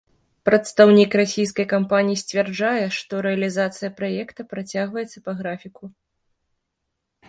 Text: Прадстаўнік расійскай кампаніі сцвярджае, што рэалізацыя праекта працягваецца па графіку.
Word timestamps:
Прадстаўнік 0.47 1.11
расійскай 1.21 1.67
кампаніі 1.75 2.21
сцвярджае, 2.23 2.85
што 2.97 3.13
рэалізацыя 3.29 3.95
праекта 4.03 4.41
працягваецца 4.57 5.17
па 5.31 5.41
графіку. 5.41 5.83